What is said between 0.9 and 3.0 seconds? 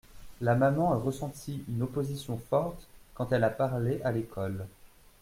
a ressenti une opposition forte